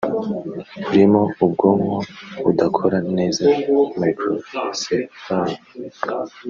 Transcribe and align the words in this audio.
urimo 0.91 1.21
ubwonko 1.43 1.97
budakora 2.43 2.97
neza 3.17 3.43
“Microcephaly” 4.01 5.55